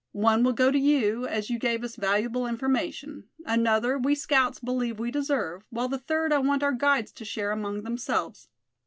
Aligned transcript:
One 0.13 0.43
will 0.43 0.53
go 0.53 0.71
to 0.71 0.79
you, 0.79 1.27
as 1.27 1.51
you 1.51 1.59
gave 1.59 1.83
us 1.83 1.95
valuable 1.95 2.47
information; 2.47 3.25
another 3.45 3.99
we 3.99 4.15
scouts 4.15 4.59
believe 4.59 4.97
we 4.97 5.11
deserve; 5.11 5.61
while 5.69 5.89
the 5.89 5.99
third 5.99 6.33
I 6.33 6.39
want 6.39 6.63
our 6.63 6.73
guides 6.73 7.11
to 7.11 7.23
share 7.23 7.51
among 7.51 7.83
themselves." 7.83 8.49